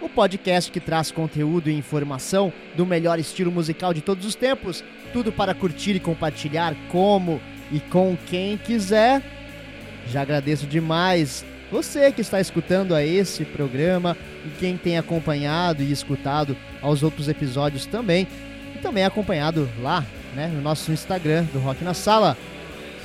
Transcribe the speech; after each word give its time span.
o 0.00 0.08
podcast 0.08 0.70
que 0.70 0.80
traz 0.80 1.10
conteúdo 1.10 1.70
e 1.70 1.74
informação 1.74 2.52
do 2.76 2.86
melhor 2.86 3.18
estilo 3.18 3.50
musical 3.50 3.94
de 3.94 4.00
todos 4.00 4.24
os 4.26 4.34
tempos, 4.34 4.84
tudo 5.12 5.32
para 5.32 5.54
curtir 5.54 5.96
e 5.96 6.00
compartilhar 6.00 6.74
como 6.88 7.40
e 7.72 7.80
com 7.80 8.16
quem 8.26 8.56
quiser. 8.56 9.22
Já 10.08 10.22
agradeço 10.22 10.66
demais 10.66 11.44
você 11.70 12.12
que 12.12 12.20
está 12.20 12.40
escutando 12.40 12.94
a 12.94 13.04
esse 13.04 13.44
programa 13.44 14.16
e 14.44 14.50
quem 14.58 14.76
tem 14.76 14.98
acompanhado 14.98 15.82
e 15.82 15.90
escutado 15.90 16.56
aos 16.80 17.02
outros 17.02 17.28
episódios 17.28 17.86
também, 17.86 18.26
e 18.74 18.78
também 18.78 19.04
acompanhado 19.04 19.68
lá, 19.80 20.04
né, 20.34 20.46
no 20.48 20.60
nosso 20.60 20.92
Instagram 20.92 21.44
do 21.52 21.58
Rock 21.58 21.82
na 21.82 21.94
Sala. 21.94 22.36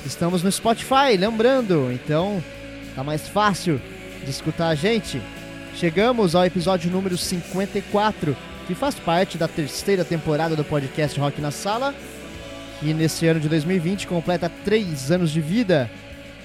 Estamos 0.06 0.42
no 0.42 0.52
Spotify, 0.52 1.16
lembrando, 1.18 1.90
então 1.92 2.42
tá 2.94 3.02
mais 3.02 3.26
fácil 3.28 3.80
de 4.24 4.30
escutar 4.30 4.68
a 4.68 4.74
gente. 4.74 5.20
Chegamos 5.76 6.34
ao 6.34 6.44
episódio 6.44 6.90
número 6.90 7.16
54, 7.16 8.36
que 8.66 8.74
faz 8.74 8.94
parte 8.94 9.36
da 9.36 9.48
terceira 9.48 10.04
temporada 10.04 10.54
do 10.54 10.64
podcast 10.64 11.18
Rock 11.18 11.40
na 11.40 11.50
Sala, 11.50 11.94
que 12.78 12.92
nesse 12.94 13.26
ano 13.26 13.40
de 13.40 13.48
2020 13.48 14.06
completa 14.06 14.50
três 14.64 15.10
anos 15.10 15.30
de 15.30 15.40
vida. 15.40 15.90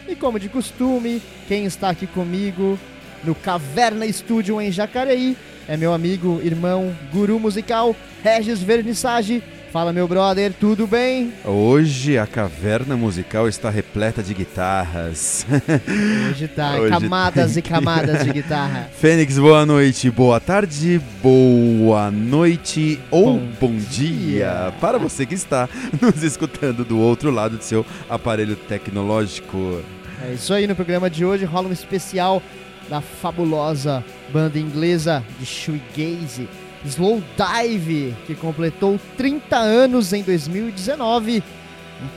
E 0.08 0.16
como 0.16 0.39
de 0.39 0.50
costume, 0.50 1.22
quem 1.47 1.66
está 1.66 1.89
aqui 1.89 2.08
comigo 2.08 2.80
no 3.23 3.36
Caverna 3.36 4.11
Studio 4.11 4.61
em 4.61 4.72
Jacareí 4.72 5.36
é 5.67 5.75
meu 5.75 5.94
amigo, 5.94 6.39
irmão, 6.41 6.95
guru 7.12 7.38
musical, 7.39 7.94
Regis 8.23 8.62
Vernissage. 8.62 9.44
Fala, 9.78 9.94
meu 9.94 10.08
brother, 10.08 10.52
tudo 10.59 10.88
bem? 10.88 11.31
Hoje 11.45 12.17
a 12.17 12.25
caverna 12.25 12.97
musical 12.97 13.47
está 13.47 13.70
repleta 13.70 14.23
de 14.23 14.34
guitarras. 14.34 15.45
Hoje 16.31 16.47
tá, 16.47 16.78
Hoje 16.78 16.89
camadas 16.89 17.53
tem... 17.53 17.59
e 17.59 17.61
camadas 17.61 18.25
de 18.25 18.34
guitarra. 18.34 18.89
Fênix, 19.00 19.38
boa 19.38 19.67
noite, 19.67 20.09
boa 20.09 20.39
tarde, 20.39 21.00
boa 21.22 22.09
noite 22.09 23.00
ou 23.11 23.34
bom, 23.34 23.50
bom 23.61 23.75
dia. 23.75 23.86
dia 23.92 24.73
para 24.81 24.97
você 24.97 25.28
que 25.28 25.36
está 25.36 25.69
nos 26.02 26.23
escutando 26.23 26.84
do 26.84 26.97
outro 26.97 27.30
lado 27.30 27.58
do 27.58 27.64
seu 27.64 27.86
aparelho 28.09 28.56
tecnológico. 28.56 29.84
É 30.28 30.34
isso 30.34 30.56
aí, 30.56 30.66
no 30.66 30.75
programa 30.75 31.08
de 31.08 31.23
hoje 31.23 31.45
rola 31.45 31.69
um 31.69 31.72
especial 31.72 32.41
da 32.89 33.00
fabulosa 33.00 34.03
banda 34.34 34.58
inglesa 34.58 35.23
de 35.39 35.45
shoegaze 35.45 36.50
Slow 36.88 37.22
Dive, 37.36 38.16
que 38.26 38.34
completou 38.34 39.00
30 39.18 39.58
anos 39.58 40.14
em 40.14 40.24
2019. 40.24 41.44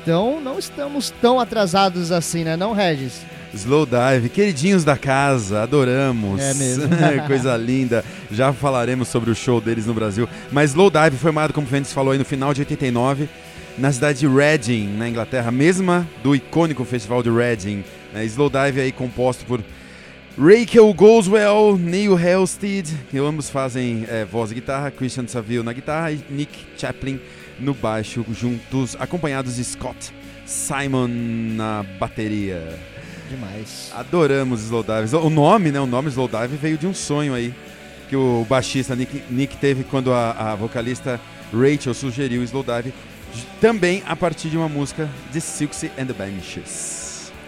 Então 0.03 0.41
não 0.41 0.59
estamos 0.59 1.13
tão 1.21 1.41
atrasados 1.41 2.13
assim, 2.13 2.45
né, 2.45 2.57
não, 2.57 2.73
Regis? 2.73 3.23
Slow 3.53 3.85
Dive, 3.85 4.29
queridinhos 4.29 4.85
da 4.85 4.97
casa, 4.97 5.63
adoramos. 5.63 6.41
É 6.41 6.55
mesmo. 6.55 6.89
Coisa 7.27 7.57
linda. 7.57 8.05
Já 8.31 8.53
falaremos 8.53 9.09
sobre 9.09 9.31
o 9.31 9.35
show 9.35 9.61
deles 9.61 9.87
no 9.87 9.95
Brasil. 9.95 10.29
Mas 10.53 10.71
Slow 10.71 10.91
Dive 10.91 11.11
foi 11.11 11.19
formado, 11.19 11.53
como 11.53 11.67
o 11.67 11.71
Fênix 11.71 11.93
falou 11.93 12.13
aí, 12.13 12.19
no 12.19 12.25
final 12.25 12.55
de 12.55 12.61
89, 12.61 13.29
na 13.77 13.91
cidade 13.91 14.21
de 14.21 14.29
Reading, 14.29 14.97
na 14.97 15.09
Inglaterra, 15.09 15.51
mesma 15.51 16.07
do 16.23 16.35
icônico 16.35 16.85
festival 16.85 17.23
de 17.23 17.31
Reading. 17.31 17.83
Né? 18.13 18.25
Slow 18.27 18.51
Dive 18.51 18.81
aí 18.81 18.93
composto 18.93 19.45
por 19.45 19.61
Rachel 20.43 20.95
Goswell, 20.95 21.77
Neil 21.77 22.17
Halstead, 22.17 22.89
que 23.11 23.19
ambos 23.19 23.51
fazem 23.51 24.07
é, 24.09 24.25
voz 24.25 24.51
e 24.51 24.55
guitarra, 24.55 24.91
Christian 24.91 25.29
Saville 25.29 25.63
na 25.63 25.75
guitarra 25.75 26.13
e 26.13 26.25
Nick 26.31 26.65
Chaplin 26.79 27.21
no 27.59 27.75
baixo, 27.75 28.25
juntos, 28.33 28.97
acompanhados 28.99 29.57
de 29.57 29.65
Scott 29.65 30.15
Simon 30.47 31.09
na 31.09 31.85
bateria. 31.99 32.75
Demais. 33.29 33.93
Adoramos 33.95 34.63
Slowdive. 34.63 35.15
O 35.17 35.29
nome, 35.29 35.71
né? 35.71 35.79
O 35.79 35.85
nome 35.85 36.09
Slowdive 36.09 36.57
veio 36.57 36.79
de 36.79 36.87
um 36.87 36.95
sonho 36.95 37.35
aí 37.35 37.55
que 38.09 38.17
o 38.17 38.47
baixista 38.49 38.97
Nick, 38.97 39.23
Nick 39.29 39.59
teve 39.59 39.85
quando 39.85 40.11
a, 40.11 40.53
a 40.53 40.55
vocalista 40.55 41.21
Rachel 41.53 41.93
sugeriu 41.93 42.43
Slowdive, 42.45 42.95
também 43.61 44.03
a 44.07 44.17
partir 44.17 44.49
de 44.49 44.57
uma 44.57 44.71
música 44.71 45.07
de 45.31 45.39
Silksy 45.39 45.93
and 45.99 46.07
the 46.07 46.15
Banshees. 46.15 47.00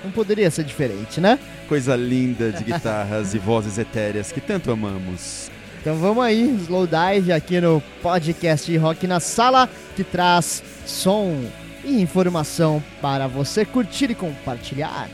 Não 0.05 0.11
poderia 0.11 0.51
ser 0.51 0.65
diferente, 0.65 1.21
né? 1.21 1.39
Coisa 1.69 1.95
linda 1.95 2.51
de 2.51 2.65
guitarras 2.65 3.35
e 3.35 3.39
vozes 3.39 3.79
etéreas 3.79 4.33
que 4.33 4.41
tanto 4.41 4.71
amamos. 4.71 5.51
Então 5.81 5.97
vamos 5.97 6.25
aí, 6.25 6.57
Slow 6.63 6.87
Dive 6.87 7.33
aqui 7.33 7.61
no 7.61 7.83
podcast 8.03 8.77
Rock 8.77 9.07
na 9.07 9.19
Sala, 9.19 9.69
que 9.97 10.05
traz 10.05 10.63
som 10.87 11.45
e 11.85 12.01
informação 12.01 12.83
para 13.01 13.27
você 13.27 13.65
curtir 13.65 14.11
e 14.11 14.15
compartilhar. 14.15 15.09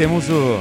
Temos 0.00 0.30
o. 0.30 0.58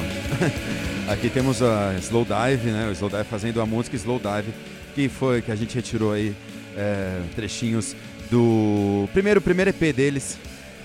aqui 1.09 1.29
temos 1.29 1.61
a 1.63 1.93
Slow 1.99 2.25
Dive, 2.25 2.71
né? 2.71 2.89
O 2.89 2.91
Slow 2.91 3.09
Dive 3.09 3.23
fazendo 3.23 3.61
a 3.61 3.65
música 3.65 3.95
Slow 3.95 4.19
Dive, 4.19 4.53
que 4.93 5.07
foi 5.07 5.41
que 5.41 5.49
a 5.49 5.55
gente 5.55 5.73
retirou 5.73 6.11
aí 6.11 6.35
é, 6.75 7.21
trechinhos 7.37 7.95
do 8.29 9.07
primeiro, 9.13 9.39
primeiro 9.39 9.69
EP 9.69 9.95
deles. 9.95 10.37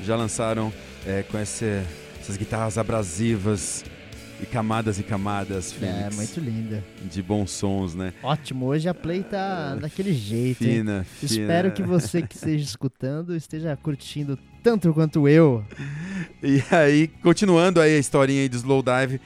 Já 0.04 0.14
lançaram 0.14 0.72
é, 1.04 1.24
com 1.24 1.36
esse- 1.36 1.82
essas 2.20 2.36
guitarras 2.36 2.78
abrasivas 2.78 3.84
e 4.44 4.46
camadas 4.46 4.98
e 4.98 5.02
camadas, 5.02 5.74
É, 5.82 6.08
muito 6.14 6.38
linda. 6.38 6.84
de 7.10 7.22
bons 7.22 7.50
sons, 7.50 7.94
né? 7.94 8.12
Ótimo, 8.22 8.66
hoje 8.66 8.88
a 8.88 8.94
play 8.94 9.22
tá 9.22 9.74
daquele 9.80 10.12
jeito, 10.12 10.62
hein? 10.64 10.76
Fina, 10.78 11.04
fina. 11.04 11.32
Espero 11.42 11.72
que 11.72 11.82
você 11.82 12.22
que 12.22 12.36
esteja 12.36 12.62
escutando 12.64 13.34
esteja 13.34 13.76
curtindo 13.76 14.38
tanto 14.62 14.92
quanto 14.94 15.28
eu. 15.28 15.64
E 16.42 16.62
aí, 16.70 17.08
continuando 17.22 17.80
aí 17.80 17.96
a 17.96 17.98
historinha 17.98 18.42
aí 18.42 18.48
do 18.48 18.56
Slowdive, 18.56 19.18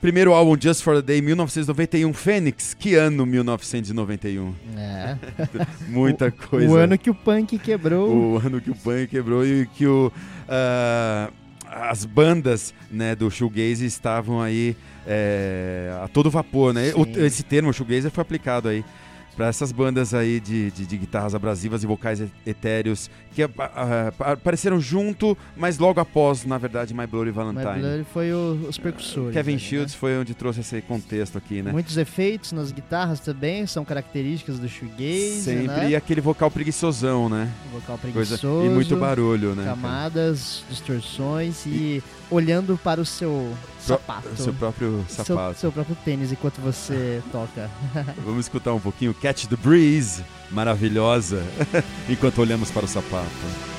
primeiro 0.00 0.32
álbum 0.32 0.56
Just 0.58 0.82
for 0.82 0.96
the 0.96 1.02
Day, 1.02 1.20
1991, 1.22 2.12
Fênix, 2.14 2.72
que 2.74 2.94
ano 2.94 3.24
1991? 3.26 4.54
É. 4.76 5.16
Muita 5.88 6.30
coisa. 6.30 6.70
O 6.70 6.76
ano 6.76 6.96
que 6.98 7.10
o 7.10 7.14
punk 7.14 7.58
quebrou. 7.58 8.10
O 8.10 8.38
ano 8.38 8.60
que 8.60 8.70
o 8.70 8.74
punk 8.74 9.06
quebrou 9.08 9.46
e 9.46 9.66
que 9.66 9.86
o, 9.86 10.10
ah, 10.48 11.30
as 11.92 12.06
bandas 12.06 12.72
né, 12.90 13.14
do 13.14 13.30
shoegaze 13.30 13.84
estavam 13.84 14.40
aí 14.40 14.74
é, 15.06 15.92
a 16.02 16.08
todo 16.08 16.30
vapor, 16.30 16.72
né? 16.72 16.90
O- 16.94 17.04
esse 17.26 17.42
termo 17.42 17.70
shoegaze 17.70 18.08
foi 18.08 18.22
aplicado 18.22 18.66
aí 18.68 18.82
para 19.36 19.46
essas 19.46 19.72
bandas 19.72 20.12
aí 20.12 20.38
de, 20.40 20.70
de, 20.70 20.86
de 20.86 20.96
guitarras 20.98 21.34
abrasivas 21.34 21.82
e 21.82 21.86
vocais 21.86 22.20
e- 22.20 22.30
etéreos 22.44 23.10
que 23.34 23.42
ah, 23.42 24.12
apareceram 24.18 24.78
junto, 24.78 25.36
mas 25.56 25.78
logo 25.78 25.98
após, 26.00 26.44
na 26.44 26.58
verdade, 26.58 26.92
My 26.92 27.06
Bloody 27.06 27.30
Valentine. 27.30 27.80
Blur 27.80 28.04
foi 28.12 28.32
o- 28.32 28.66
os 28.68 28.76
percussores. 28.76 29.32
Kevin 29.32 29.52
ali, 29.52 29.60
Shields 29.60 29.94
foi 29.94 30.18
onde 30.18 30.34
trouxe 30.34 30.60
esse 30.60 30.80
contexto 30.82 31.38
aqui, 31.38 31.56
né? 31.56 31.62
né? 31.62 31.72
Muitos 31.72 31.96
efeitos 31.96 32.52
nas 32.52 32.70
guitarras 32.72 33.20
também 33.20 33.66
são 33.66 33.84
características 33.84 34.58
do 34.58 34.68
shoegaze, 34.68 35.42
Sempre. 35.42 35.66
né? 35.68 35.90
E 35.90 35.96
aquele 35.96 36.20
vocal 36.20 36.50
preguiçosão, 36.50 37.28
né? 37.28 37.48
Vocal 37.72 37.98
Coisa, 37.98 38.36
preguiçoso. 38.36 38.66
e 38.66 38.68
muito 38.68 38.96
barulho, 38.96 39.54
né? 39.54 39.64
Camadas, 39.64 40.62
distorções 40.68 41.64
e, 41.66 42.02
olhando 42.30 42.78
para 42.82 43.00
o 43.00 43.04
seu 43.06 43.50
sapato. 43.82 44.28
Seu 44.36 44.54
próprio 44.54 45.04
seu, 45.08 45.24
sapato. 45.24 45.58
seu 45.58 45.72
próprio 45.72 45.96
tênis 46.04 46.32
enquanto 46.32 46.60
você 46.60 47.22
toca. 47.32 47.70
Vamos 48.24 48.46
escutar 48.46 48.72
um 48.72 48.80
pouquinho 48.80 49.14
Catch 49.14 49.46
the 49.46 49.56
Breeze, 49.56 50.24
maravilhosa, 50.50 51.42
enquanto 52.08 52.38
olhamos 52.40 52.70
para 52.70 52.84
o 52.84 52.88
sapato. 52.88 53.71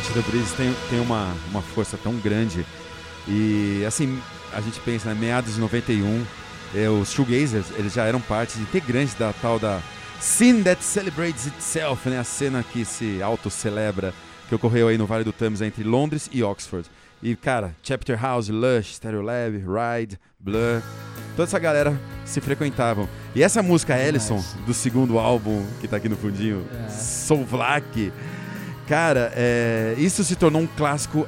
The 0.00 0.20
Breeze 0.28 0.54
tem, 0.56 0.74
tem 0.90 1.00
uma, 1.00 1.32
uma 1.50 1.62
força 1.62 1.96
tão 1.96 2.14
grande. 2.16 2.66
E 3.28 3.84
assim, 3.86 4.20
a 4.52 4.60
gente 4.60 4.80
pensa, 4.80 5.08
né, 5.08 5.14
meados 5.18 5.54
de 5.54 5.60
91, 5.60 6.24
eh, 6.74 6.88
os 6.88 7.12
shoegazers, 7.12 7.66
eles 7.76 7.92
já 7.92 8.04
eram 8.04 8.20
parte 8.20 8.58
integrantes 8.58 9.14
da 9.14 9.32
tal 9.32 9.58
da 9.58 9.80
Scene 10.20 10.64
That 10.64 10.82
Celebrates 10.82 11.46
Itself, 11.46 12.08
né, 12.08 12.18
a 12.18 12.24
cena 12.24 12.64
que 12.64 12.84
se 12.84 13.22
auto-celebra, 13.22 14.12
que 14.48 14.54
ocorreu 14.54 14.88
aí 14.88 14.98
no 14.98 15.06
Vale 15.06 15.22
do 15.22 15.32
Thames 15.32 15.60
entre 15.60 15.84
Londres 15.84 16.28
e 16.32 16.42
Oxford. 16.42 16.88
E, 17.22 17.36
cara, 17.36 17.74
Chapter 17.82 18.20
House, 18.20 18.48
Lush, 18.48 18.96
Stereolab, 18.96 19.56
Ride, 19.56 20.18
Blur, 20.38 20.82
toda 21.36 21.44
essa 21.48 21.58
galera 21.58 21.98
se 22.24 22.40
frequentavam. 22.40 23.08
E 23.34 23.42
essa 23.42 23.62
música. 23.62 23.96
Ellison, 23.96 24.44
do 24.66 24.74
segundo 24.74 25.18
álbum, 25.18 25.64
que 25.80 25.88
tá 25.88 25.96
aqui 25.96 26.08
no 26.08 26.16
fundinho, 26.16 26.66
É. 26.84 26.88
Soul 26.90 27.46
Black, 27.46 28.12
cara, 28.86 29.32
é, 29.34 29.94
isso 29.98 30.22
se 30.24 30.36
tornou 30.36 30.62
um 30.62 30.66
clássico 30.66 31.26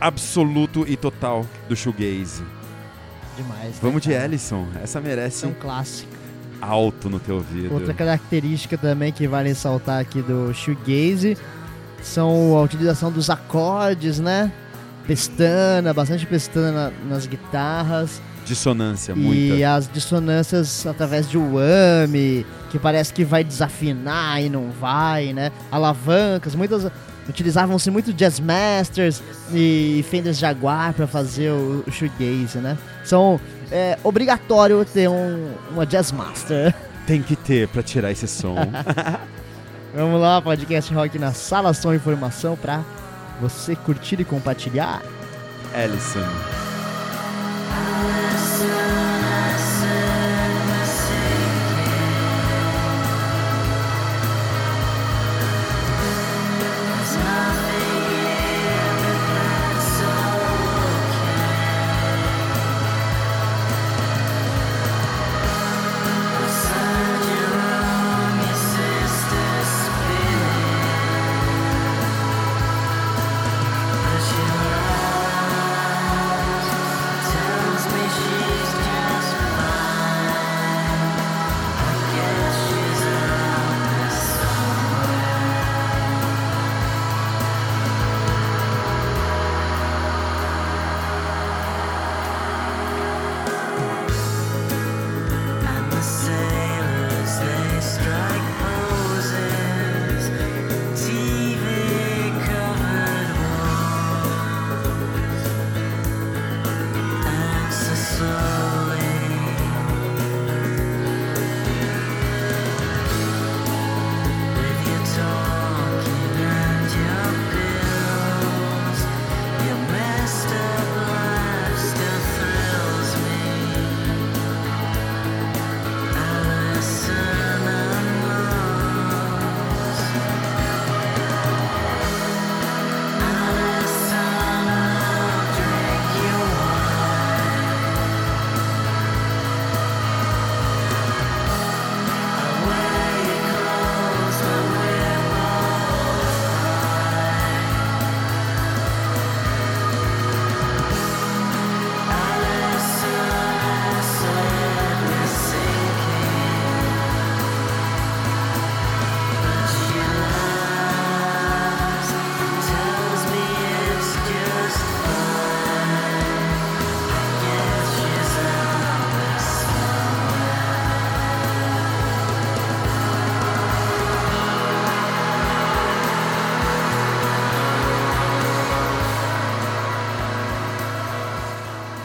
absoluto 0.00 0.84
e 0.86 0.96
total 0.96 1.46
do 1.68 1.76
shoegaze. 1.76 2.42
Demais. 3.36 3.64
né, 3.70 3.78
Vamos 3.82 4.02
de 4.02 4.10
cara? 4.10 4.24
Ellison, 4.24 4.66
essa 4.82 5.00
merece 5.00 5.44
É 5.44 5.48
um 5.48 5.50
um 5.50 5.54
clássico. 5.54 6.10
alto 6.60 7.08
no 7.10 7.18
teu 7.20 7.36
ouvido. 7.36 7.72
Outra 7.74 7.92
característica 7.94 8.76
também 8.78 9.12
que 9.12 9.26
vale 9.28 9.48
ressaltar 9.48 10.00
aqui 10.00 10.22
do 10.22 10.52
shoegaze 10.54 11.36
são 12.02 12.56
a 12.56 12.62
utilização 12.62 13.10
dos 13.10 13.28
acordes, 13.30 14.18
né? 14.20 14.50
Pestana, 15.06 15.92
bastante 15.92 16.26
pestana 16.26 16.72
na- 16.90 17.14
nas 17.14 17.26
guitarras 17.26 18.20
Dissonância, 18.46 19.12
e 19.12 19.18
muita. 19.18 19.74
as 19.74 19.90
dissonâncias 19.92 20.86
através 20.86 21.28
de 21.28 21.36
whammy, 21.36 22.46
que 22.70 22.78
parece 22.78 23.12
que 23.12 23.24
vai 23.24 23.42
desafinar 23.42 24.40
e 24.40 24.48
não 24.48 24.70
vai, 24.70 25.32
né? 25.32 25.50
Alavancas, 25.70 26.54
muitas 26.54 26.90
utilizavam-se 27.28 27.90
muito 27.90 28.12
jazz 28.12 28.38
masters 28.38 29.20
e 29.52 30.04
Fenders 30.08 30.38
Jaguar 30.38 30.94
para 30.94 31.08
fazer 31.08 31.50
o, 31.50 31.82
o 31.86 31.90
shoegaze, 31.90 32.58
né? 32.58 32.78
São 33.04 33.40
é 33.70 33.98
obrigatório 34.04 34.84
ter 34.84 35.08
um, 35.08 35.52
uma 35.72 35.84
jazz 35.84 36.12
master. 36.12 36.72
Tem 37.06 37.22
que 37.22 37.36
ter 37.36 37.68
pra 37.68 37.82
tirar 37.82 38.10
esse 38.10 38.28
som. 38.28 38.56
Vamos 39.94 40.20
lá, 40.20 40.40
podcast 40.42 40.92
rock 40.92 41.18
na 41.18 41.32
sala 41.32 41.72
som 41.72 41.92
e 41.92 41.96
informação 41.96 42.56
pra 42.56 42.84
você 43.40 43.74
curtir 43.74 44.20
e 44.20 44.24
compartilhar. 44.24 45.02
Ellison. 45.74 46.65
I 47.78 48.75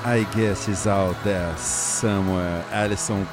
I 0.04 0.26
guess 0.36 0.66
she's 0.66 0.88
out 0.88 1.16
there 1.24 1.56
somewhere. 1.58 2.64
Alison, 2.72 3.26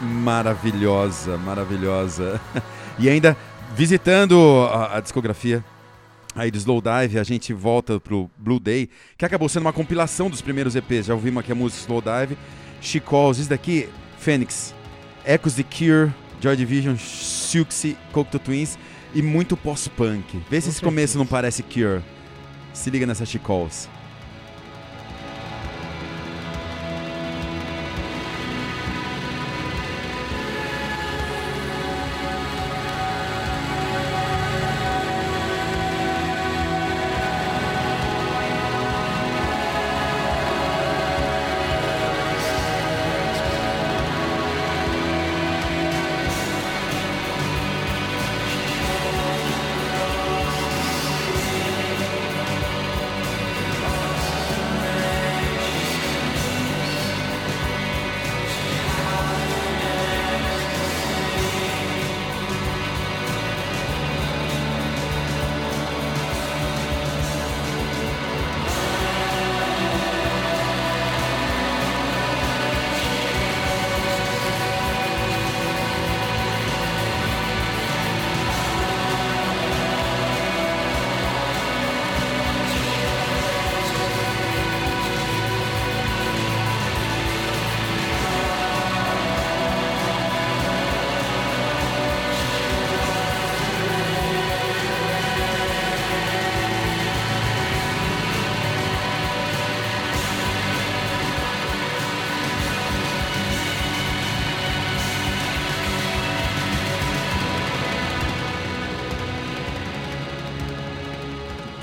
maravilhosa, 0.00 1.36
maravilhosa. 1.36 2.40
E 3.00 3.08
ainda 3.08 3.36
visitando 3.76 4.66
a, 4.72 4.96
a 4.96 5.00
discografia 5.00 5.64
aí 6.34 6.50
do 6.50 6.56
Slowdive, 6.58 7.16
a 7.18 7.22
gente 7.22 7.52
volta 7.52 8.00
pro 8.00 8.28
Blue 8.36 8.58
Day, 8.58 8.88
que 9.16 9.24
acabou 9.24 9.48
sendo 9.48 9.62
uma 9.62 9.72
compilação 9.72 10.28
dos 10.28 10.40
primeiros 10.40 10.74
EPs. 10.74 11.06
Já 11.06 11.14
ouvimos 11.14 11.40
aqui 11.40 11.52
a 11.52 11.54
música 11.54 11.82
Slowdive, 11.82 12.36
She 12.80 12.98
Calls, 12.98 13.38
isso 13.38 13.50
daqui, 13.50 13.88
Phoenix, 14.18 14.74
Echoes 15.24 15.54
the 15.54 15.62
Cure, 15.62 16.12
Joy 16.40 16.56
Division, 16.56 16.96
Silksy, 16.96 17.96
Cocteau 18.10 18.40
Twins 18.40 18.76
e 19.14 19.22
muito 19.22 19.56
pós-punk. 19.56 20.42
Vê 20.50 20.60
se 20.60 20.70
esse 20.70 20.82
começo 20.82 21.16
não 21.18 21.26
parece 21.26 21.62
Cure. 21.62 22.02
Se 22.72 22.90
liga 22.90 23.06
nessa 23.06 23.24
She 23.24 23.38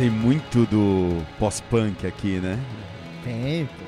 Tem 0.06 0.12
muito 0.12 0.68
do 0.68 1.20
pós-punk 1.40 2.06
aqui, 2.06 2.38
né? 2.40 2.60
Tem, 3.24 3.66
pô. 3.66 3.86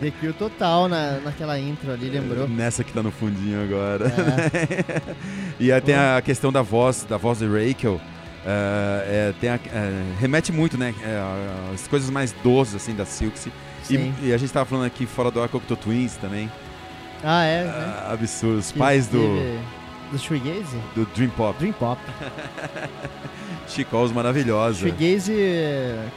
The 0.00 0.32
total 0.32 0.88
na, 0.88 1.20
naquela 1.20 1.56
intro 1.56 1.92
ali, 1.92 2.10
lembrou? 2.10 2.48
Nessa 2.48 2.82
que 2.82 2.92
tá 2.92 3.00
no 3.00 3.12
fundinho 3.12 3.62
agora. 3.62 4.06
É. 4.08 5.14
E 5.60 5.70
aí 5.70 5.80
tem 5.80 5.94
a 5.94 6.20
questão 6.20 6.50
da 6.50 6.62
voz, 6.62 7.06
da 7.08 7.16
voz 7.16 7.38
de 7.38 7.46
Rachel. 7.46 8.00
é, 8.44 9.28
é, 9.30 9.34
tem 9.40 9.50
a- 9.50 9.60
é, 9.72 10.02
remete 10.18 10.50
muito, 10.50 10.76
né? 10.76 10.92
é, 11.04 11.72
as 11.72 11.86
coisas 11.86 12.10
mais 12.10 12.32
doces, 12.42 12.74
assim, 12.74 12.92
da 12.96 13.04
Silksy. 13.04 13.52
Sim. 13.84 14.12
E, 14.20 14.30
e 14.30 14.32
a 14.32 14.36
gente 14.38 14.52
tava 14.52 14.66
falando 14.66 14.86
aqui 14.86 15.06
fora 15.06 15.30
do 15.30 15.40
ar 15.40 15.48
Cocteau 15.48 15.76
Twins 15.76 16.16
também. 16.16 16.50
Ah, 17.22 17.44
é? 17.44 17.62
né? 17.62 17.70
Ah, 17.72 18.10
absurdo. 18.14 18.58
Os 18.58 18.72
pais 18.72 19.06
do, 19.06 19.18
teve- 19.20 19.58
Do 20.12 20.18
Shoegaze? 20.18 20.76
do 20.94 21.04
Dream 21.14 21.30
Pop. 21.30 21.58
Dream 21.58 21.72
Pop. 21.72 22.00
Chicos 23.66 24.12
maravilhosa. 24.12 24.78
Shoegaze, 24.80 25.34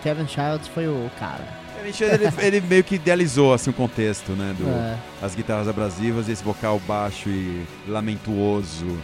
Kevin 0.04 0.28
Childs 0.28 0.68
foi 0.68 0.88
o 0.88 1.10
cara. 1.20 1.44
Ele, 1.84 1.94
ele 2.40 2.62
meio 2.62 2.84
que 2.84 2.96
idealizou 2.96 3.54
assim, 3.54 3.70
o 3.70 3.74
contexto, 3.74 4.32
né? 4.32 4.56
Do, 4.58 4.68
É, 4.68 4.98
As 5.22 5.36
guitarras 5.36 5.68
abrasivas 5.68 6.28
e 6.28 6.32
esse 6.32 6.44
vocal 6.44 6.80
baixo 6.88 7.30
e 7.30 7.64
lamentuoso. 7.88 8.98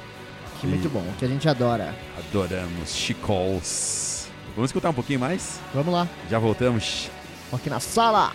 que 0.59 0.65
muito 0.67 0.89
bom, 0.89 1.05
que 1.19 1.25
a 1.25 1.27
gente 1.27 1.47
adora. 1.47 1.93
Adoramos. 2.17 2.89
Chicos. 2.93 4.27
Vamos 4.55 4.69
escutar 4.69 4.89
um 4.89 4.93
pouquinho 4.93 5.19
mais? 5.19 5.59
Vamos 5.73 5.93
lá, 5.93 6.07
Já 6.29 6.39
voltamos. 6.39 7.09
aqui 7.53 7.69
na 7.69 7.79
sala. 7.79 8.33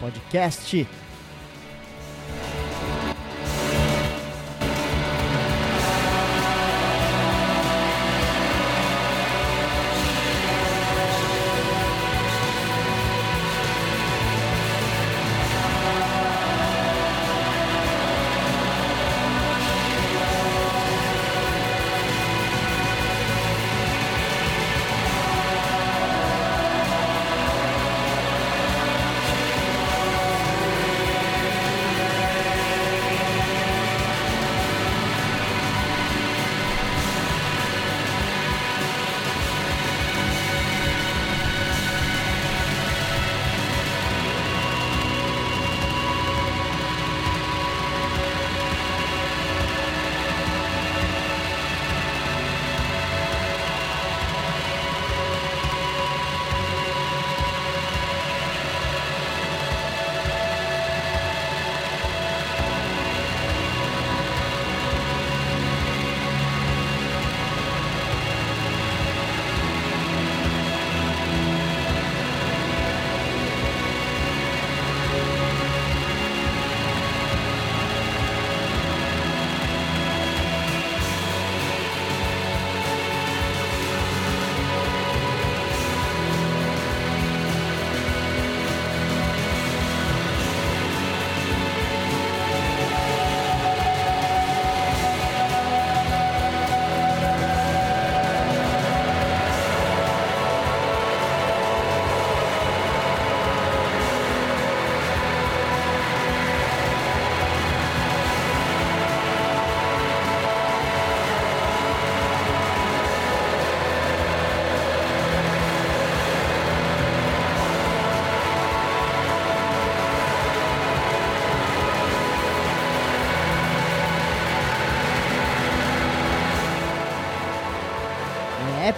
Podcast. 0.00 0.86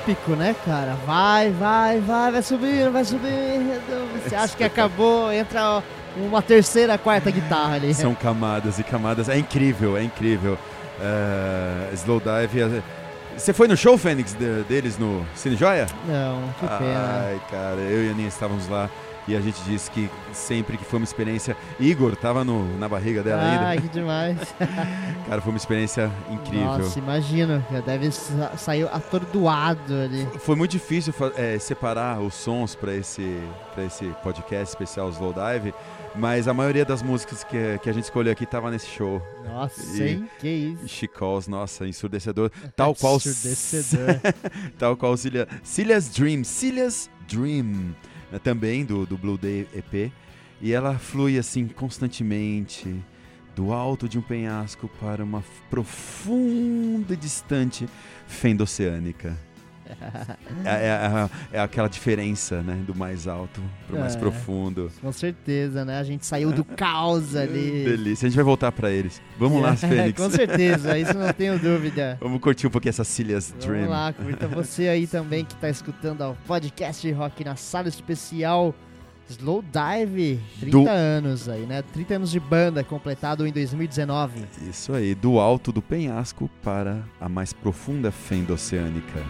Épico, 0.05 0.33
né, 0.33 0.55
cara? 0.65 0.97
Vai, 1.07 1.51
vai, 1.51 2.01
vai, 2.01 2.31
vai 2.33 2.43
subindo, 2.43 2.93
vai 2.93 3.05
subindo. 3.05 4.23
Você 4.23 4.35
acha 4.35 4.57
que 4.57 4.65
acabou, 4.65 5.33
entra 5.33 5.83
uma 6.17 6.43
terceira, 6.43 6.99
quarta 6.99 7.31
guitarra 7.31 7.75
ali. 7.77 7.95
São 7.95 8.15
camadas 8.15 8.79
e 8.79 8.85
camadas. 8.85 9.29
É 9.29 9.39
incrível, 9.39 9.97
é 9.97 10.03
incrível. 10.03 10.59
Uh, 11.01 11.95
Slowdive. 11.95 12.61
é- 12.63 12.83
Você 13.37 13.53
foi 13.53 13.67
no 13.67 13.77
show, 13.77 13.99
Fênix, 13.99 14.33
de- 14.35 14.63
deles 14.65 14.97
no 14.99 15.27
Cine 15.35 15.57
Joia? 15.57 15.87
Não, 16.07 16.43
que 16.61 16.67
pena. 16.79 17.25
Ai, 17.27 17.41
cara, 17.51 17.81
eu 17.81 18.05
e 18.05 18.09
a 18.09 18.13
Aninha 18.13 18.29
estávamos 18.29 18.69
lá 18.69 18.89
e 19.27 19.35
a 19.35 19.41
gente 19.41 19.61
disse 19.65 19.91
que 19.91 20.11
sempre 20.33 20.77
que 20.77 20.85
foi 20.85 20.99
uma 20.99 21.05
experiência. 21.05 21.57
Igor 21.81 22.15
tava 22.17 22.45
no, 22.45 22.77
na 22.79 22.89
barriga 22.89 23.23
dela 23.23 23.43
Ai, 23.43 23.77
ainda. 23.77 23.83
que 23.83 23.89
demais. 23.89 24.37
Cara, 25.29 25.41
foi 25.41 25.53
uma 25.53 25.57
experiência 25.59 26.11
incrível. 26.31 26.67
Nossa, 26.79 26.99
imagino. 26.99 27.65
Já 27.73 27.81
deve 27.81 28.11
sa 28.11 28.57
sair 28.57 28.87
atordoado 28.93 29.95
ali. 29.95 30.27
Foi 30.41 30.55
muito 30.57 30.73
difícil 30.73 31.13
é, 31.37 31.59
separar 31.59 32.21
os 32.21 32.35
sons 32.35 32.75
para 32.75 32.95
esse, 32.95 33.41
pra 33.75 33.85
esse 33.85 34.05
podcast 34.23 34.69
especial 34.69 35.09
Slowdive, 35.11 35.73
mas 36.15 36.47
a 36.47 36.55
maioria 36.55 36.85
das 36.85 37.03
músicas 37.03 37.43
que, 37.45 37.79
que 37.83 37.89
a 37.89 37.93
gente 37.93 38.05
escolheu 38.05 38.33
aqui 38.33 38.45
tava 38.47 38.71
nesse 38.71 38.87
show. 38.89 39.23
Nossa, 39.47 40.03
E- 40.03 40.09
hein? 40.09 40.29
Que 40.39 40.49
isso. 40.83 41.09
Calls, 41.09 41.49
nossa, 41.49 41.87
ensurdecedor. 41.87 42.51
Tal 42.77 42.95
qual, 42.95 43.17
Ensurdecedor. 43.17 44.21
tal 44.79 44.97
qual 44.97 45.17
Cilia, 45.17 45.49
Cilia's 45.63 46.09
Dream. 46.09 46.45
Cilia's 46.45 47.09
Dream, 47.29 47.95
também 48.43 48.85
do, 48.85 49.07
do 49.07 49.17
Blue 49.17 49.39
Day 49.39 49.69
EP. 49.75 50.13
E 50.61 50.73
ela 50.73 50.99
flui 50.99 51.39
assim 51.39 51.67
constantemente, 51.67 52.95
do 53.55 53.73
alto 53.73 54.09
de 54.09 54.19
um 54.19 54.23
penhasco 54.23 54.89
para 55.01 55.23
uma 55.23 55.45
profunda 55.71 57.15
e 57.15 57.17
distante 57.17 57.89
fenda 58.27 58.65
oceânica. 58.65 59.37
É, 60.65 61.29
é- 61.53 61.57
é 61.59 61.61
aquela 61.61 61.89
diferença, 61.89 62.63
né? 62.63 62.75
Do 62.87 62.95
mais 62.95 63.27
alto 63.27 63.61
pro 63.87 63.99
mais 63.99 64.15
É. 64.15 64.19
profundo. 64.19 64.91
Com 65.01 65.13
certeza, 65.13 65.85
né? 65.85 65.99
A 65.99 66.05
gente 66.05 66.25
saiu 66.27 66.53
do 66.53 66.65
caos 66.65 67.35
ali. 67.37 67.85
Delícia. 67.85 68.27
A 68.27 68.29
gente 68.29 68.37
vai 68.37 68.45
voltar 68.45 68.73
pra 68.73 68.91
eles. 68.91 69.21
Vamos 69.39 69.63
lá, 69.63 69.77
Fênix. 69.77 70.15
Com 70.23 70.31
certeza, 70.31 70.99
isso 70.99 71.15
não 71.15 71.33
tenho 71.33 71.59
dúvida. 71.59 72.17
Vamos 72.23 72.41
curtir 72.41 72.67
um 72.67 72.71
pouquinho 72.71 72.91
essa 72.91 73.05
Cilia's 73.05 73.55
Dream. 73.61 73.75
Vamos 73.87 73.91
lá, 73.91 74.13
curta 74.13 74.49
você 74.49 74.89
aí 74.89 75.07
também 75.07 75.45
que 75.45 75.55
tá 75.57 75.69
escutando 75.69 76.23
o 76.23 76.35
podcast 76.47 77.11
Rock 77.13 77.45
na 77.45 77.57
sala 77.57 77.89
especial 77.89 78.75
Slow 79.29 79.63
Dive, 79.63 80.39
30 80.61 80.71
Do- 80.79 80.87
anos 80.89 81.49
aí, 81.49 81.63
né? 81.65 81.83
30 81.95 82.15
anos 82.17 82.31
de 82.31 82.39
banda, 82.39 82.85
completado 82.85 83.47
em 83.47 83.53
2019. 83.53 84.45
Isso 84.69 84.93
aí, 84.93 85.15
do 85.15 85.39
alto 85.39 85.73
do 85.73 85.81
penhasco 85.81 86.51
para 86.63 86.99
a 87.19 87.27
mais 87.29 87.53
profunda 87.53 88.11
fenda 88.13 88.53
oceânica. 88.53 89.21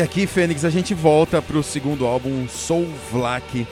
E 0.00 0.02
aqui, 0.02 0.26
Fênix, 0.26 0.64
a 0.64 0.70
gente 0.70 0.94
volta 0.94 1.42
pro 1.42 1.62
segundo 1.62 2.06
álbum, 2.06 2.48
Soul 2.48 2.88
Vlak. 3.12 3.66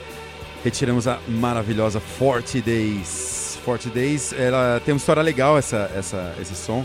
Retiramos 0.62 1.08
a 1.08 1.18
maravilhosa 1.26 2.02
40 2.18 2.60
Days. 2.60 3.58
40 3.64 3.88
Days, 3.88 4.34
ela 4.34 4.78
tem 4.84 4.92
uma 4.92 4.98
história 4.98 5.22
legal, 5.22 5.56
essa, 5.56 5.90
essa, 5.96 6.34
esse 6.38 6.54
som. 6.54 6.84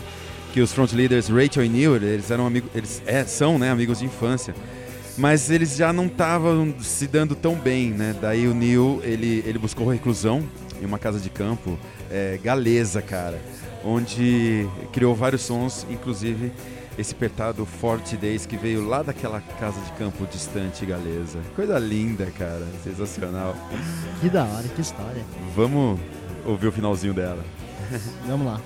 Que 0.53 0.61
os 0.61 0.71
front 0.71 0.93
leaders 0.93 1.27
Rachel 1.27 1.65
e 1.65 1.67
Neil, 1.67 1.97
eles 1.97 2.31
eram 2.31 2.47
amigos, 2.47 2.69
eles 2.73 3.03
é, 3.05 3.25
são 3.25 3.59
né, 3.59 3.69
amigos 3.69 3.99
de 3.99 4.05
infância. 4.05 4.55
Mas 5.17 5.51
eles 5.51 5.75
já 5.75 5.91
não 5.91 6.05
estavam 6.05 6.73
se 6.79 7.05
dando 7.05 7.35
tão 7.35 7.55
bem, 7.55 7.89
né? 7.89 8.15
Daí 8.21 8.47
o 8.47 8.53
Neil, 8.53 9.01
ele, 9.03 9.43
ele 9.45 9.59
buscou 9.59 9.89
reclusão 9.89 10.41
em 10.81 10.85
uma 10.85 10.97
casa 10.97 11.19
de 11.19 11.29
campo 11.29 11.77
é, 12.09 12.39
galesa, 12.41 13.01
cara, 13.01 13.41
onde 13.83 14.65
criou 14.93 15.13
vários 15.13 15.41
sons, 15.41 15.85
inclusive 15.89 16.49
esse 16.97 17.13
apertado 17.13 17.65
Forte 17.65 18.15
Days 18.15 18.45
que 18.45 18.57
veio 18.57 18.87
lá 18.87 19.01
daquela 19.01 19.41
casa 19.41 19.79
de 19.81 19.91
campo 19.93 20.25
distante 20.27 20.85
galesa. 20.85 21.39
Coisa 21.55 21.79
linda, 21.79 22.27
cara, 22.37 22.65
sensacional. 22.83 23.55
Que 24.21 24.29
da 24.29 24.43
hora, 24.45 24.67
que 24.67 24.81
história. 24.81 25.23
Vamos 25.55 25.99
ouvir 26.45 26.67
o 26.67 26.71
finalzinho 26.71 27.13
dela. 27.13 27.43
Vamos 28.27 28.47
lá. 28.47 28.61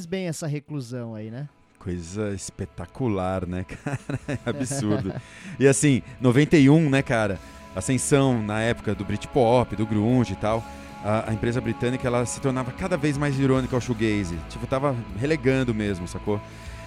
Fez 0.00 0.06
bem 0.06 0.28
essa 0.28 0.46
reclusão 0.46 1.14
aí, 1.14 1.30
né? 1.30 1.46
Coisa 1.78 2.32
espetacular, 2.32 3.46
né, 3.46 3.66
cara? 3.84 3.98
É 4.26 4.38
absurdo. 4.48 5.12
e 5.58 5.68
assim, 5.68 6.02
91, 6.22 6.88
né, 6.88 7.02
cara? 7.02 7.38
Ascensão 7.76 8.42
na 8.42 8.62
época 8.62 8.94
do 8.94 9.04
Britpop, 9.04 9.76
do 9.76 9.84
grunge 9.84 10.32
e 10.32 10.36
tal. 10.36 10.64
A, 11.04 11.28
a, 11.28 11.34
empresa 11.34 11.60
britânica 11.60 12.06
ela 12.06 12.24
se 12.24 12.40
tornava 12.40 12.72
cada 12.72 12.96
vez 12.96 13.18
mais 13.18 13.38
irônica 13.38 13.76
ao 13.76 13.80
shoegaze. 13.80 14.38
Tipo, 14.48 14.66
tava 14.66 14.96
relegando 15.18 15.74
mesmo, 15.74 16.08
sacou? 16.08 16.40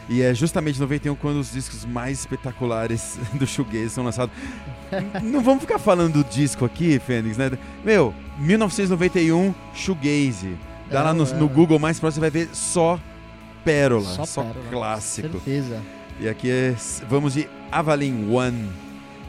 E 0.10 0.24
é 0.24 0.34
justamente 0.34 0.80
91 0.80 1.14
quando 1.14 1.38
os 1.38 1.52
discos 1.52 1.86
mais 1.86 2.22
espetaculares 2.22 3.20
do 3.38 3.46
shoegaze 3.46 3.92
são 3.92 4.04
lançados. 4.04 4.34
Não 5.22 5.42
vamos 5.42 5.62
ficar 5.62 5.78
falando 5.78 6.24
do 6.24 6.28
disco 6.28 6.66
aqui, 6.66 6.98
Fênix, 6.98 7.38
né? 7.38 7.52
Meu, 7.86 8.12
1991 8.40 9.54
shoegaze. 9.76 10.58
Dá 10.94 11.02
lá 11.02 11.12
no, 11.12 11.26
no, 11.26 11.50
Google 11.50 11.80
mais 11.80 12.00
próximo, 12.00 12.24
você 12.24 12.30
vai 12.30 12.46
ver 12.46 12.56
só 12.56 13.00
pérola, 13.66 14.06
só, 14.06 14.26
só 14.26 14.44
pérola, 14.44 14.70
clássico. 14.70 15.40
Certeza. 15.40 15.82
E 16.20 16.30
aqui 16.30 16.52
é, 16.52 16.76
vamos 17.10 17.34
de 17.34 17.50
Avalin 17.72 18.32
One, 18.32 18.70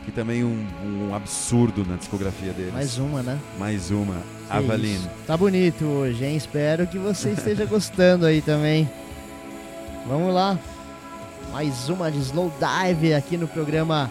que 0.04 0.12
também 0.12 0.42
é 0.42 0.44
um, 0.44 0.66
um 0.84 1.14
absurdo 1.14 1.82
na 1.86 1.96
discografia 1.96 2.52
deles. 2.52 2.74
Mais 2.74 2.98
uma, 2.98 3.22
né? 3.22 3.40
Mais 3.58 3.90
uma, 3.90 4.16
que 4.46 4.56
Avalin. 4.58 4.96
Isso. 4.96 5.10
Tá 5.26 5.38
bonito 5.38 5.86
hoje, 5.86 6.26
hein? 6.26 6.36
Espero 6.36 6.86
que 6.86 6.98
você 6.98 7.30
esteja 7.30 7.64
gostando 7.64 8.26
aí 8.26 8.42
também. 8.42 8.86
Vamos 10.06 10.34
lá. 10.34 10.58
Mais 11.50 11.88
uma 11.88 12.10
de 12.10 12.18
Slow 12.18 12.52
Dive 12.60 13.14
aqui 13.14 13.38
no 13.38 13.48
programa 13.48 14.10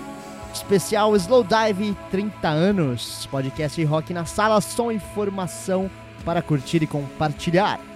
especial 0.51 1.15
Slow 1.15 1.43
Dive 1.43 1.95
30 2.09 2.47
anos. 2.47 3.27
Podcast 3.29 3.83
rock 3.85 4.11
na 4.11 4.25
sala, 4.25 4.59
som 4.59 4.91
e 4.91 4.95
informação 4.95 5.87
para 6.23 6.41
curtir 6.41 6.83
e 6.83 6.87
compartilhar. 6.87 7.92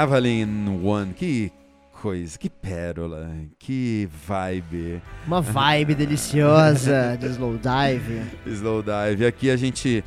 Avalin 0.00 0.80
One, 0.82 1.12
que 1.12 1.52
coisa, 2.00 2.38
que 2.38 2.48
pérola, 2.48 3.30
que 3.58 4.08
vibe. 4.26 5.02
Uma 5.26 5.42
vibe 5.42 5.94
deliciosa 5.94 7.18
de 7.20 7.26
Slowdive. 7.26 8.22
Slowdive. 8.46 9.26
Aqui 9.26 9.50
a 9.50 9.58
gente. 9.58 10.02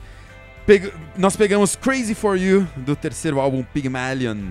Peg... 0.66 0.92
Nós 1.16 1.36
pegamos 1.36 1.76
Crazy 1.76 2.16
for 2.16 2.36
You 2.36 2.68
do 2.76 2.96
terceiro 2.96 3.40
álbum 3.40 3.62
Pygmalion 3.62 4.50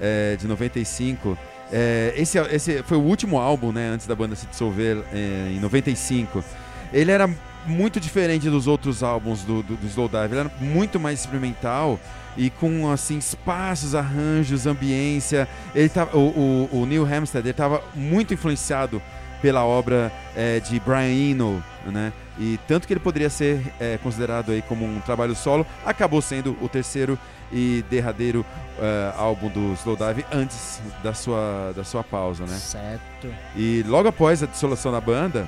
é, 0.00 0.36
de 0.36 0.46
95. 0.46 1.36
É, 1.72 2.14
esse, 2.16 2.38
esse 2.38 2.84
foi 2.84 2.96
o 2.96 3.02
último 3.02 3.40
álbum, 3.40 3.72
né, 3.72 3.88
antes 3.88 4.06
da 4.06 4.14
banda 4.14 4.36
se 4.36 4.46
dissolver 4.46 5.02
é, 5.12 5.50
em 5.50 5.58
95. 5.58 6.44
Ele 6.92 7.10
era 7.10 7.28
muito 7.66 7.98
diferente 7.98 8.48
dos 8.48 8.68
outros 8.68 9.02
álbuns 9.02 9.42
do, 9.42 9.60
do, 9.60 9.74
do 9.74 9.86
Slowdive. 9.88 10.34
Ele 10.34 10.40
era 10.40 10.52
muito 10.60 11.00
mais 11.00 11.18
experimental 11.18 11.98
e 12.36 12.50
com 12.50 12.90
assim 12.90 13.18
espaços, 13.18 13.94
arranjos, 13.94 14.66
ambiência. 14.66 15.48
Ele 15.74 15.88
tá, 15.88 16.08
o, 16.12 16.68
o, 16.72 16.80
o 16.82 16.86
Neil 16.86 17.04
Hamstead 17.04 17.48
estava 17.48 17.82
muito 17.94 18.34
influenciado 18.34 19.00
pela 19.40 19.64
obra 19.64 20.10
é, 20.34 20.58
de 20.58 20.80
Brian 20.80 21.10
Eno, 21.10 21.62
né? 21.86 22.12
E 22.38 22.58
tanto 22.66 22.86
que 22.86 22.92
ele 22.92 23.00
poderia 23.00 23.30
ser 23.30 23.60
é, 23.78 23.98
considerado 23.98 24.50
aí 24.50 24.62
como 24.62 24.84
um 24.84 25.00
trabalho 25.00 25.36
solo, 25.36 25.66
acabou 25.84 26.20
sendo 26.22 26.56
o 26.60 26.68
terceiro 26.68 27.18
e 27.52 27.84
derradeiro 27.88 28.40
uh, 28.40 29.20
álbum 29.20 29.48
do 29.48 29.72
Slowdive 29.74 30.24
antes 30.32 30.80
da 31.02 31.14
sua, 31.14 31.72
da 31.76 31.84
sua 31.84 32.02
pausa, 32.02 32.44
né? 32.44 32.56
Certo. 32.56 33.28
E 33.54 33.84
logo 33.86 34.08
após 34.08 34.42
a 34.42 34.46
dissolução 34.46 34.90
da 34.90 35.00
banda, 35.00 35.46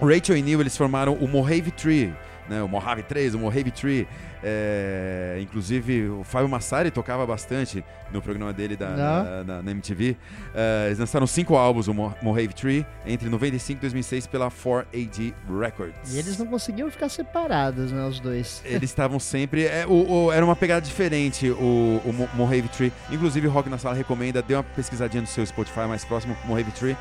Rachel 0.00 0.36
e 0.36 0.42
Neil 0.42 0.60
eles 0.60 0.76
formaram 0.76 1.14
o 1.14 1.28
Mojave 1.28 1.70
Tree, 1.70 2.14
né, 2.48 2.62
o 2.62 2.68
Mojave 2.68 3.02
3, 3.02 3.34
o 3.34 3.38
Mojave 3.38 3.70
Tree. 3.70 4.06
É, 4.46 5.38
inclusive, 5.40 6.06
o 6.08 6.22
Fábio 6.22 6.50
Massari 6.50 6.90
tocava 6.90 7.26
bastante 7.26 7.82
no 8.12 8.20
programa 8.20 8.52
dele 8.52 8.76
da, 8.76 8.90
na, 8.90 9.44
na, 9.44 9.62
na, 9.62 9.70
MTV. 9.70 10.16
É, 10.54 10.86
eles 10.86 10.98
lançaram 10.98 11.26
cinco 11.26 11.56
álbuns, 11.56 11.88
o 11.88 11.94
Mojave 11.94 12.52
Tree, 12.52 12.86
entre 13.06 13.30
95 13.30 13.78
e 13.78 13.80
2006 13.80 14.26
pela 14.26 14.50
4AD 14.50 15.32
Records. 15.58 16.14
E 16.14 16.18
eles 16.18 16.36
não 16.36 16.46
conseguiam 16.46 16.90
ficar 16.90 17.08
separados, 17.08 17.90
né, 17.90 18.04
os 18.04 18.20
dois. 18.20 18.62
Eles 18.66 18.90
estavam 18.90 19.18
sempre... 19.18 19.64
É, 19.64 19.86
o, 19.86 20.26
o, 20.26 20.32
era 20.32 20.44
uma 20.44 20.56
pegada 20.56 20.82
diferente, 20.82 21.48
o, 21.50 22.02
o 22.04 22.28
Mojave 22.34 22.68
Tree. 22.68 22.92
Inclusive, 23.10 23.46
o 23.46 23.50
Rock 23.50 23.70
na 23.70 23.78
Sala 23.78 23.94
recomenda, 23.94 24.42
dê 24.42 24.54
uma 24.54 24.62
pesquisadinha 24.62 25.22
no 25.22 25.26
seu 25.26 25.44
Spotify 25.46 25.86
mais 25.88 26.04
próximo, 26.04 26.36
Mojave 26.44 26.70
Tree 26.72 26.96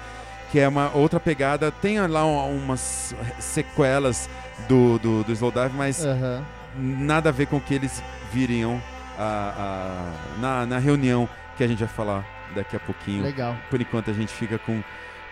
que 0.53 0.59
é 0.59 0.67
uma 0.67 0.95
outra 0.95 1.19
pegada. 1.19 1.71
Tem 1.71 1.99
lá 2.05 2.23
umas 2.23 3.15
sequelas 3.39 4.29
do, 4.69 4.99
do, 4.99 5.23
do 5.23 5.31
Slowdive, 5.31 5.75
mas 5.75 6.05
uhum. 6.05 6.43
nada 6.77 7.29
a 7.29 7.31
ver 7.31 7.47
com 7.47 7.57
o 7.57 7.59
que 7.59 7.73
eles 7.73 8.03
viriam 8.31 8.79
a, 9.17 10.11
a, 10.37 10.39
na, 10.39 10.65
na 10.67 10.77
reunião 10.77 11.27
que 11.57 11.63
a 11.63 11.67
gente 11.67 11.79
vai 11.79 11.87
falar 11.87 12.23
daqui 12.53 12.75
a 12.75 12.79
pouquinho. 12.79 13.23
Legal. 13.23 13.57
Por 13.67 13.81
enquanto 13.81 14.11
a 14.11 14.13
gente 14.13 14.31
fica 14.31 14.59
com 14.59 14.83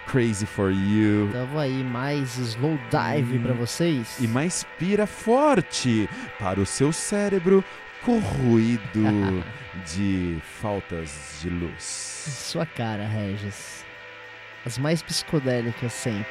Crazy 0.07 0.47
for 0.47 0.71
You. 0.71 1.29
Tava 1.31 1.61
aí 1.61 1.83
mais 1.83 2.39
slow 2.39 2.79
dive 2.89 3.37
hum, 3.37 3.43
para 3.43 3.53
vocês. 3.53 4.17
E 4.19 4.27
mais 4.27 4.65
pira 4.79 5.05
forte 5.05 6.09
para 6.39 6.59
o 6.59 6.65
seu 6.65 6.91
cérebro 6.91 7.63
corroído 8.03 9.43
de 9.95 10.39
faltas 10.59 11.37
de 11.43 11.49
luz. 11.51 11.83
Sua 11.83 12.65
cara, 12.65 13.05
Regis. 13.05 13.80
As 14.65 14.77
mais 14.77 15.01
psicodélicas 15.01 15.91
sempre. 15.91 16.29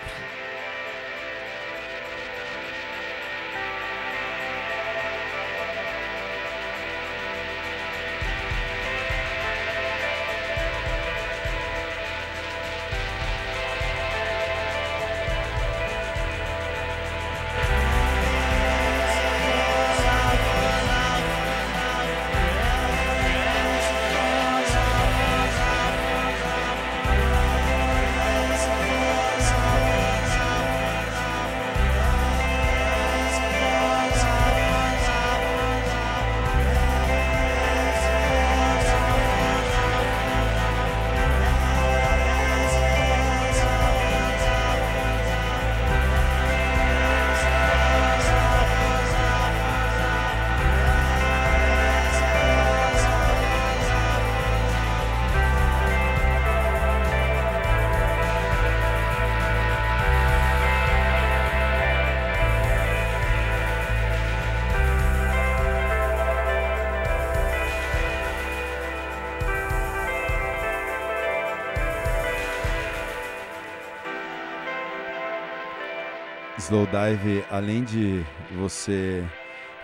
Slow 76.71 76.87
dive, 76.87 77.45
além 77.51 77.83
de 77.83 78.25
você 78.57 79.25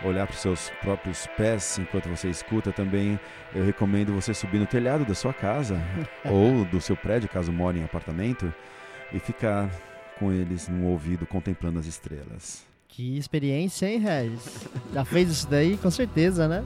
olhar 0.05 0.25
para 0.25 0.33
os 0.33 0.39
seus 0.39 0.71
próprios 0.81 1.27
pés 1.35 1.77
enquanto 1.77 2.07
você 2.07 2.29
escuta, 2.29 2.71
também 2.71 3.19
eu 3.53 3.65
recomendo 3.65 4.13
você 4.13 4.33
subir 4.33 4.57
no 4.57 4.65
telhado 4.65 5.03
da 5.03 5.13
sua 5.13 5.33
casa 5.33 5.77
ou 6.23 6.63
do 6.63 6.79
seu 6.79 6.95
prédio, 6.95 7.27
caso 7.27 7.51
more 7.51 7.77
em 7.77 7.83
apartamento, 7.83 8.53
e 9.11 9.19
ficar 9.19 9.69
com 10.17 10.31
eles 10.31 10.69
no 10.69 10.85
ouvido 10.85 11.25
contemplando 11.25 11.77
as 11.77 11.85
estrelas. 11.85 12.65
Que 12.87 13.17
experiência, 13.17 13.85
hein, 13.85 13.99
Regis? 13.99 14.69
Já 14.93 15.03
fez 15.03 15.29
isso 15.29 15.47
daí? 15.49 15.75
Com 15.75 15.91
certeza, 15.91 16.47
né? 16.47 16.63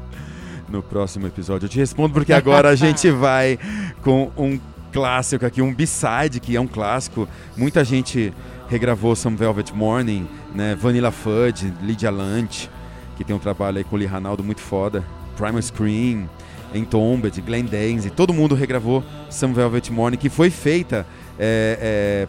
No 0.69 0.83
próximo 0.83 1.25
episódio 1.25 1.65
eu 1.65 1.69
te 1.69 1.79
respondo, 1.79 2.13
porque 2.13 2.31
agora 2.31 2.69
a 2.69 2.75
gente 2.75 3.09
vai 3.11 3.57
com 4.03 4.31
um 4.37 4.59
clássico 4.91 5.45
aqui, 5.47 5.63
um 5.63 5.73
B-side, 5.73 6.39
que 6.39 6.55
é 6.55 6.61
um 6.61 6.67
clássico. 6.67 7.27
Muita 7.57 7.83
gente 7.83 8.31
regravou 8.71 9.13
Some 9.17 9.35
Velvet 9.35 9.73
Morning, 9.75 10.25
né? 10.55 10.75
Vanilla 10.75 11.11
Fudge, 11.11 11.73
Lydia 11.81 12.09
Lunch, 12.09 12.69
que 13.17 13.23
tem 13.25 13.35
um 13.35 13.39
trabalho 13.39 13.79
aí 13.79 13.83
com 13.83 13.97
o 13.97 13.99
Lee 13.99 14.07
Ranaldo 14.07 14.41
muito 14.41 14.61
foda. 14.61 15.03
Primal 15.35 15.61
Scream, 15.61 16.29
Entombed, 16.73 17.41
Glenn 17.41 17.65
Danzig, 17.65 18.11
todo 18.11 18.33
mundo 18.33 18.55
regravou 18.55 19.03
Some 19.29 19.53
Velvet 19.53 19.91
Morning, 19.91 20.17
que 20.17 20.29
foi 20.29 20.49
feita 20.49 21.05
é, 21.37 22.27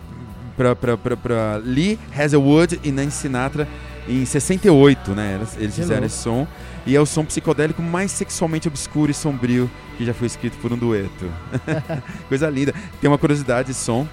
é, 0.58 0.74
para 1.14 1.60
Lee 1.64 1.96
Hazelwood 2.12 2.80
e 2.82 2.90
Nancy 2.90 3.18
Sinatra 3.18 3.68
em 4.08 4.24
68, 4.24 5.12
né? 5.12 5.40
Eles 5.58 5.76
fizeram 5.76 6.04
esse 6.04 6.16
som. 6.16 6.44
E 6.84 6.96
é 6.96 7.00
o 7.00 7.06
som 7.06 7.24
psicodélico 7.24 7.80
mais 7.80 8.10
sexualmente 8.10 8.66
obscuro 8.66 9.12
e 9.12 9.14
sombrio 9.14 9.70
que 9.96 10.04
já 10.04 10.12
foi 10.12 10.26
escrito 10.26 10.58
por 10.58 10.72
um 10.72 10.76
dueto. 10.76 11.30
Coisa 12.28 12.50
linda. 12.50 12.74
Tem 13.00 13.08
uma 13.08 13.18
curiosidade 13.18 13.70
esse 13.70 13.78
som 13.78 14.08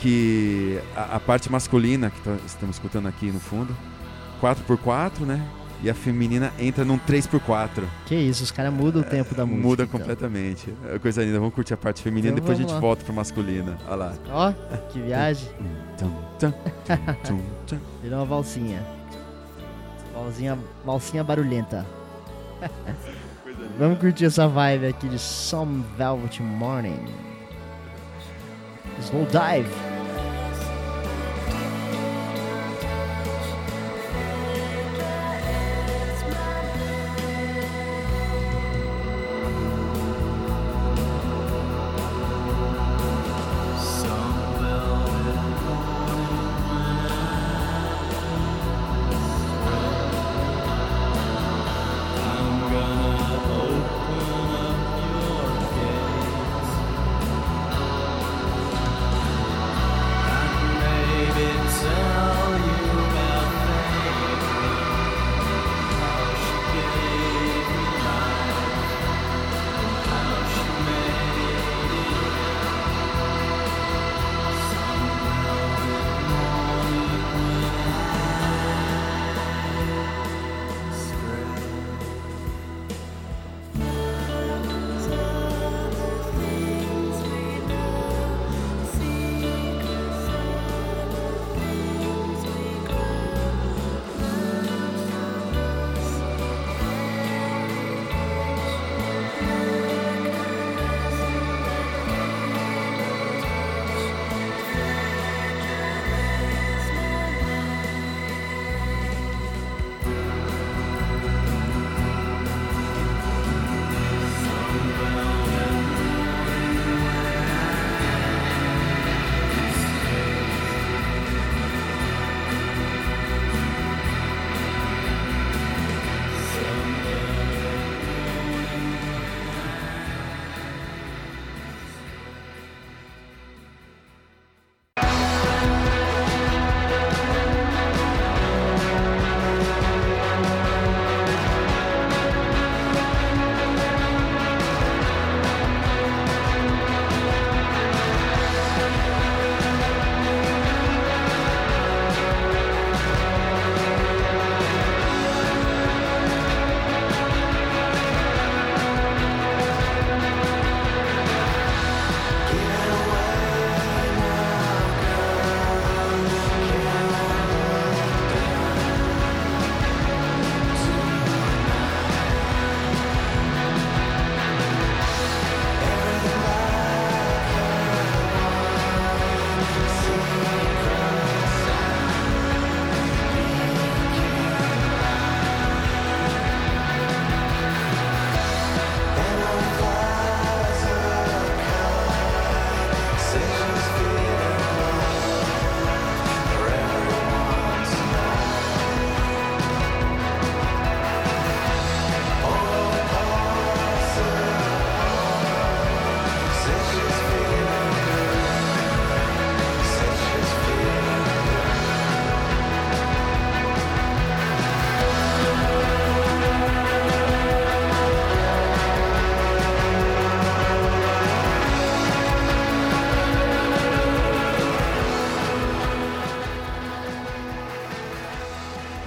que 0.00 0.80
a, 0.96 1.16
a 1.16 1.20
parte 1.20 1.50
masculina 1.50 2.10
que 2.10 2.20
tá, 2.20 2.36
estamos 2.46 2.76
escutando 2.76 3.06
aqui 3.06 3.30
no 3.30 3.40
fundo, 3.40 3.76
4x4, 4.40 5.20
né? 5.20 5.46
E 5.82 5.88
a 5.88 5.94
feminina 5.94 6.52
entra 6.58 6.84
num 6.84 6.98
3x4. 6.98 7.84
Que 8.04 8.14
isso, 8.14 8.44
os 8.44 8.50
caras 8.50 8.72
mudam 8.72 9.00
o 9.00 9.04
tempo 9.04 9.34
da 9.34 9.46
música. 9.46 9.66
Muda 9.66 9.82
então. 9.84 9.98
completamente. 9.98 10.74
É 10.86 10.98
coisa 10.98 11.24
linda. 11.24 11.38
Vamos 11.38 11.54
curtir 11.54 11.72
a 11.72 11.76
parte 11.76 12.02
feminina, 12.02 12.32
então, 12.32 12.44
depois 12.44 12.58
a 12.58 12.60
gente 12.60 12.72
lá. 12.72 12.80
volta 12.80 13.02
pra 13.02 13.14
masculina. 13.14 13.78
Olha 13.86 13.96
lá. 13.96 14.14
Ó, 14.30 14.52
que 14.90 15.00
viagem. 15.00 15.48
Virou 18.02 18.18
uma 18.18 18.26
valsinha. 18.26 18.84
Valsinha, 20.14 20.58
valsinha 20.84 21.24
barulhenta. 21.24 21.86
Vamos 23.78 23.98
curtir 23.98 24.26
essa 24.26 24.46
vibe 24.46 24.86
aqui 24.88 25.08
de 25.08 25.18
Some 25.18 25.82
Velvet 25.96 26.42
Morning. 26.42 27.29
Slow 29.00 29.24
Dive. 29.26 29.99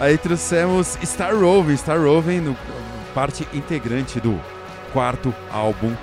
Aí 0.04 0.18
trouxemos 0.18 0.98
Star 1.02 1.34
Roving, 1.34 1.78
Star 1.78 1.98
Roving, 1.98 2.42
no, 2.42 2.58
parte 3.16 3.48
integrante 3.54 4.20
do 4.20 4.38
quarto 4.92 5.34
álbum 5.50 5.96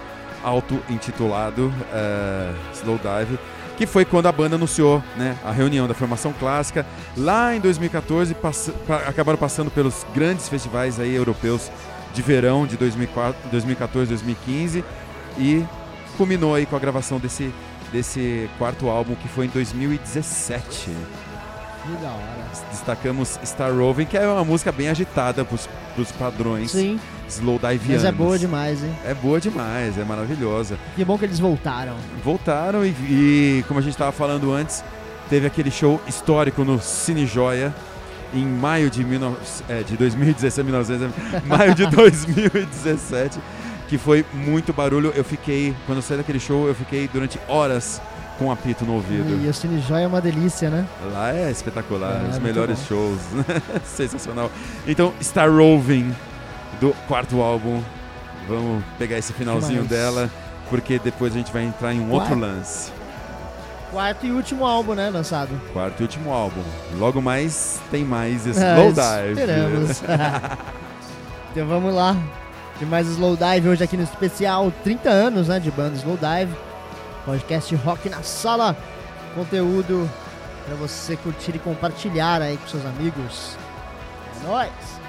auto-intitulado 0.42 1.66
uh, 1.66 2.56
Slow 2.72 2.98
Dive, 2.98 3.38
que 3.76 3.84
foi 3.84 4.06
quando 4.06 4.24
a 4.24 4.32
banda 4.32 4.56
anunciou 4.56 5.04
né, 5.18 5.36
a 5.44 5.52
reunião 5.52 5.86
da 5.86 5.92
formação 5.92 6.32
clássica. 6.32 6.86
Lá 7.14 7.54
em 7.54 7.60
2014, 7.60 8.32
pass 8.36 8.72
acabaram 9.06 9.36
passando 9.38 9.70
pelos 9.70 10.06
grandes 10.14 10.48
festivais 10.48 10.98
aí 10.98 11.14
europeus 11.14 11.70
de 12.14 12.22
verão 12.22 12.66
de 12.66 12.78
2004, 12.78 13.50
2014, 13.50 14.08
2015 14.08 14.82
e 15.36 15.62
culminou 16.16 16.54
aí 16.54 16.64
com 16.64 16.74
a 16.74 16.78
gravação 16.78 17.18
desse, 17.18 17.52
desse 17.92 18.48
quarto 18.56 18.88
álbum 18.88 19.14
que 19.14 19.28
foi 19.28 19.44
em 19.44 19.50
2017. 19.50 20.88
Que 21.82 22.02
da 22.02 22.08
hora. 22.08 22.50
Destacamos 22.70 23.38
Star 23.44 23.72
Roving, 23.72 24.04
que 24.04 24.16
é 24.16 24.26
uma 24.26 24.44
música 24.44 24.70
bem 24.70 24.88
agitada 24.88 25.44
pros, 25.44 25.68
pros 25.94 26.12
padrões 26.12 26.72
Sim. 26.72 27.00
slow 27.28 27.58
dive 27.58 27.92
Mas 27.92 28.04
é 28.04 28.12
boa 28.12 28.38
demais, 28.38 28.82
hein? 28.82 28.94
É 29.04 29.14
boa 29.14 29.40
demais, 29.40 29.96
é 29.96 30.04
maravilhosa. 30.04 30.78
Que 30.94 31.04
bom 31.04 31.16
que 31.16 31.24
eles 31.24 31.38
voltaram. 31.38 31.94
Voltaram 32.24 32.84
e, 32.84 32.88
e 32.88 33.64
como 33.66 33.80
a 33.80 33.82
gente 33.82 33.92
estava 33.92 34.12
falando 34.12 34.52
antes, 34.52 34.84
teve 35.28 35.46
aquele 35.46 35.70
show 35.70 36.00
histórico 36.06 36.64
no 36.64 36.80
Cine 36.80 37.26
Joia 37.26 37.74
em 38.34 38.44
maio 38.44 38.90
de, 38.90 39.02
19, 39.02 39.36
é, 39.68 39.82
de 39.82 39.96
2017, 39.96 40.70
19, 40.70 41.12
maio 41.46 41.74
de 41.74 41.86
2017, 41.86 43.40
que 43.88 43.98
foi 43.98 44.24
muito 44.32 44.72
barulho. 44.72 45.12
Eu 45.16 45.24
fiquei, 45.24 45.74
quando 45.86 45.98
eu 45.98 46.02
saí 46.02 46.16
daquele 46.16 46.40
show, 46.40 46.68
eu 46.68 46.74
fiquei 46.74 47.08
durante 47.08 47.40
horas 47.48 48.00
com 48.40 48.46
um 48.46 48.50
apito 48.50 48.86
no 48.86 48.94
ouvido. 48.94 49.38
E 49.44 49.48
o 49.48 49.52
Cine 49.52 49.78
Joia 49.82 50.04
é 50.04 50.06
uma 50.06 50.20
delícia, 50.20 50.70
né? 50.70 50.86
Lá 51.12 51.30
é 51.30 51.50
espetacular, 51.50 52.12
É, 52.12 52.22
os 52.22 52.30
muito 52.30 52.40
melhores 52.42 52.78
bom. 52.78 52.84
shows. 52.86 53.20
Sensacional. 53.84 54.50
Então, 54.86 55.12
Star 55.22 55.50
Roving, 55.52 56.10
do 56.80 56.94
quarto 57.06 57.42
álbum. 57.42 57.82
Vamos 58.48 58.82
pegar 58.98 59.18
esse 59.18 59.34
finalzinho 59.34 59.84
dela, 59.84 60.30
porque 60.70 60.98
depois 60.98 61.34
a 61.34 61.36
gente 61.36 61.52
vai 61.52 61.64
entrar 61.64 61.92
em 61.92 62.00
um 62.00 62.10
outro 62.10 62.34
lance. 62.34 62.90
Quarto 63.92 64.24
e 64.24 64.32
último 64.32 64.64
álbum, 64.64 64.94
né? 64.94 65.10
Lançado. 65.10 65.50
Quarto 65.74 66.00
e 66.00 66.02
último 66.04 66.32
álbum. 66.32 66.62
Logo 66.96 67.20
mais 67.20 67.78
tem 67.90 68.04
mais 68.04 68.46
É, 68.48 68.50
Slow 68.50 68.92
Dive. 68.92 69.38
Esperamos. 69.40 70.02
então 71.52 71.66
vamos 71.66 71.94
lá. 71.94 72.16
Tem 72.78 72.88
mais 72.88 73.06
Slow 73.06 73.36
Dive 73.36 73.68
hoje 73.68 73.84
aqui 73.84 73.98
no 73.98 74.02
especial 74.02 74.72
30 74.82 75.10
anos, 75.10 75.48
né? 75.48 75.60
De 75.60 75.70
banda 75.70 75.94
Slow 75.96 76.16
Dive. 76.16 76.69
Podcast 77.30 77.72
Rock 77.76 78.08
na 78.08 78.24
Sala. 78.24 78.76
Conteúdo 79.36 80.10
para 80.66 80.74
você 80.74 81.16
curtir 81.16 81.54
e 81.54 81.60
compartilhar 81.60 82.42
aí 82.42 82.56
com 82.56 82.66
seus 82.66 82.84
amigos. 82.84 83.56
É 84.34 84.48
nóis! 84.48 84.99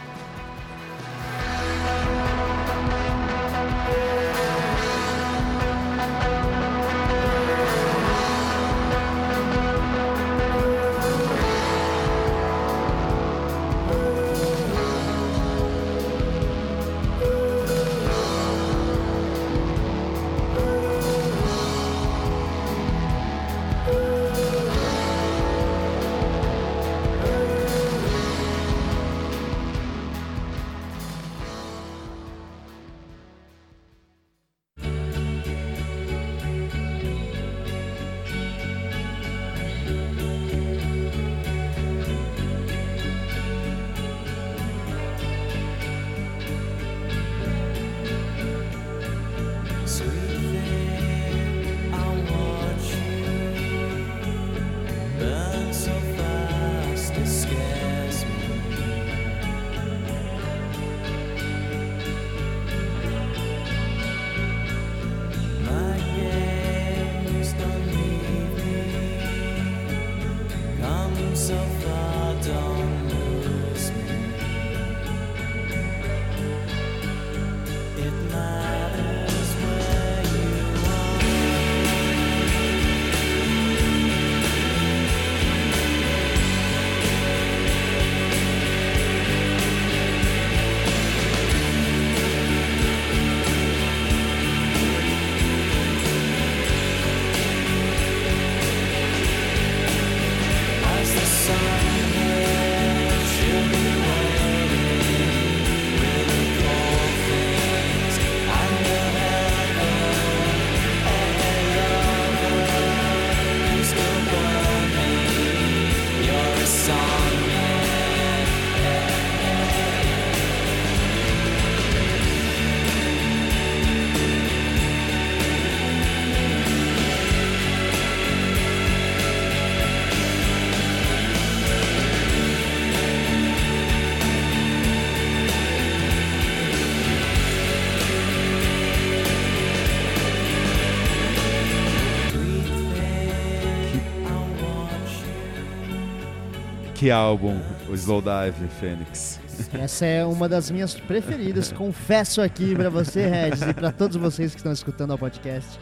Que 147.01 147.09
álbum, 147.09 147.59
o 147.89 147.95
Slow 147.95 148.21
Dive, 148.21 148.67
Fênix. 148.79 149.39
Essa 149.73 150.05
é 150.05 150.23
uma 150.23 150.47
das 150.47 150.69
minhas 150.69 150.93
preferidas, 150.93 151.71
confesso 151.73 152.43
aqui 152.43 152.75
pra 152.75 152.91
você, 152.91 153.25
Regis, 153.25 153.63
e 153.63 153.73
pra 153.73 153.91
todos 153.91 154.17
vocês 154.17 154.51
que 154.51 154.57
estão 154.57 154.71
escutando 154.71 155.11
o 155.11 155.17
podcast. 155.17 155.79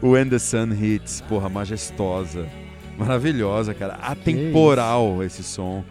O 0.00 0.12
When 0.12 0.30
the 0.30 0.38
Sun 0.38 0.72
Hits, 0.72 1.20
porra, 1.28 1.50
majestosa. 1.50 2.48
Maravilhosa, 2.96 3.74
cara. 3.74 3.96
Atemporal 3.96 5.22
esse 5.22 5.44
som. 5.44 5.84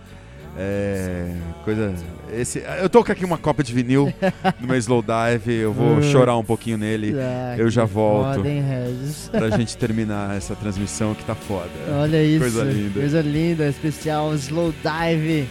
É. 0.57 1.31
Coisa. 1.63 1.93
Esse, 2.33 2.63
eu 2.81 2.89
tô 2.89 3.03
com 3.03 3.11
aqui 3.11 3.23
uma 3.23 3.37
cópia 3.37 3.63
de 3.63 3.73
vinil 3.73 4.13
do 4.59 4.67
meu 4.67 4.75
Slow 4.77 5.01
Dive. 5.03 5.53
Eu 5.53 5.71
vou 5.73 6.01
chorar 6.01 6.35
um 6.37 6.43
pouquinho 6.43 6.77
nele 6.77 7.13
Ah, 7.19 7.55
Eu 7.57 7.69
já 7.69 7.85
volto. 7.85 8.37
Foda, 8.37 8.49
hein, 8.49 8.61
Regis? 8.61 9.29
pra 9.29 9.49
gente 9.51 9.77
terminar 9.77 10.35
essa 10.35 10.55
transmissão 10.55 11.13
que 11.13 11.23
tá 11.23 11.35
foda. 11.35 11.69
Olha 12.01 12.23
isso. 12.23 12.39
Coisa 12.39 12.63
linda. 12.63 12.99
Coisa 12.99 13.21
linda, 13.21 13.67
especial 13.67 14.33
Slow 14.35 14.73
Dive. 14.83 15.47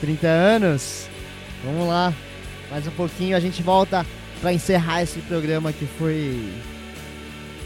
30 0.00 0.26
anos. 0.26 1.08
Vamos 1.64 1.86
lá. 1.88 2.12
Mais 2.70 2.86
um 2.86 2.90
pouquinho 2.92 3.36
a 3.36 3.40
gente 3.40 3.62
volta 3.62 4.04
pra 4.40 4.52
encerrar 4.52 5.02
esse 5.02 5.18
programa 5.20 5.72
que 5.72 5.84
foi 5.98 6.40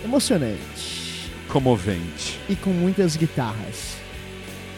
emocionante 0.04 1.30
Comovente 1.48 2.38
e 2.48 2.56
com 2.56 2.70
muitas 2.70 3.14
guitarras. 3.16 3.96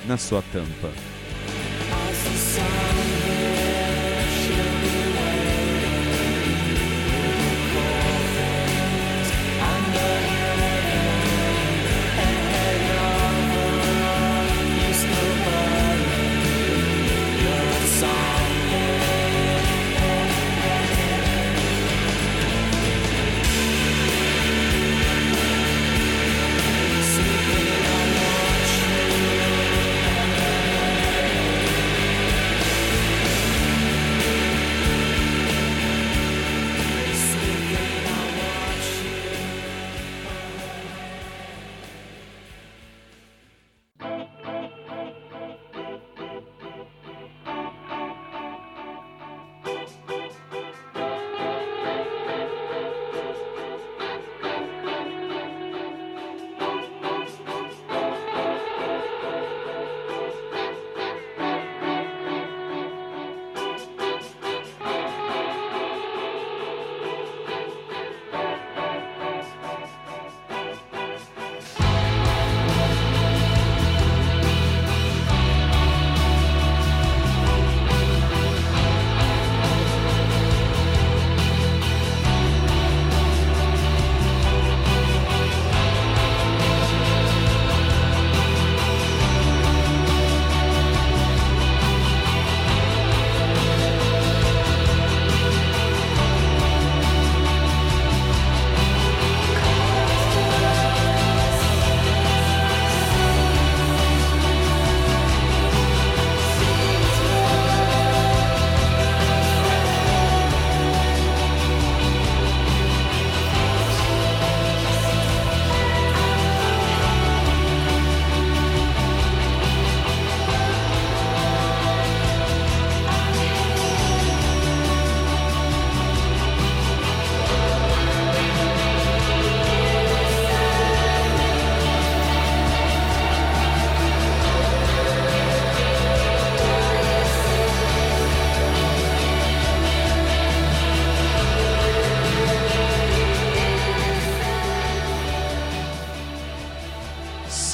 na 0.06 0.16
sua 0.16 0.42
tampa. 0.52 0.90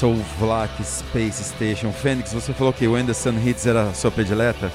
Soul 0.01 0.15
Vlak 0.39 0.83
Space 0.83 1.43
Station. 1.43 1.91
Fênix, 1.91 2.33
você 2.33 2.51
falou 2.53 2.73
que 2.73 2.87
the 3.05 3.13
Sun 3.13 3.35
Hits 3.45 3.67
era 3.67 3.83
a 3.83 3.93
sua 3.93 4.09
predileta? 4.09 4.73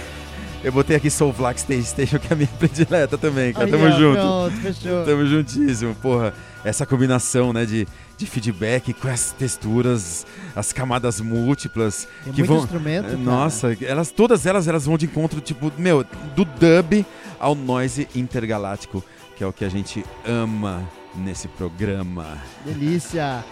Eu 0.62 0.70
botei 0.70 0.94
aqui 0.94 1.08
Soul 1.08 1.32
Vlak 1.32 1.58
Space 1.58 1.84
Station, 1.84 2.18
que 2.18 2.30
é 2.30 2.34
a 2.34 2.36
minha 2.36 2.50
predileta 2.58 3.16
também, 3.16 3.54
cara. 3.54 3.64
Aí, 3.64 3.70
Tamo 3.70 3.86
ó, 3.86 3.90
junto. 3.92 4.20
Pronto, 4.20 4.56
fechou. 4.60 5.06
Tamo 5.06 5.24
juntíssimo, 5.24 5.94
porra. 5.94 6.34
Essa 6.62 6.84
combinação, 6.84 7.50
né, 7.50 7.64
de, 7.64 7.88
de 8.18 8.26
feedback 8.26 8.92
com 8.92 9.08
as 9.08 9.32
texturas, 9.32 10.26
as 10.54 10.70
camadas 10.70 11.18
múltiplas. 11.18 12.06
Tem 12.24 12.34
que 12.34 12.40
muito 12.40 12.52
vão, 12.52 12.58
instrumento, 12.58 13.04
cara. 13.04 13.16
Nossa, 13.16 13.74
elas, 13.80 14.10
todas 14.10 14.44
elas, 14.44 14.68
elas 14.68 14.84
vão 14.84 14.98
de 14.98 15.06
encontro, 15.06 15.40
tipo, 15.40 15.72
meu, 15.78 16.04
do 16.36 16.44
dub 16.44 17.06
ao 17.40 17.54
noise 17.54 18.06
intergaláctico, 18.14 19.02
que 19.34 19.42
é 19.42 19.46
o 19.46 19.52
que 19.52 19.64
a 19.64 19.70
gente 19.70 20.04
ama 20.26 20.86
nesse 21.14 21.48
programa. 21.48 22.36
Delícia! 22.66 23.42